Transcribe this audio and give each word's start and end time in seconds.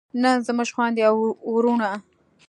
نن 0.21 0.37
زموږ 0.47 0.69
خویندې 0.75 1.03
او 1.09 1.15
وروڼه 1.53 1.91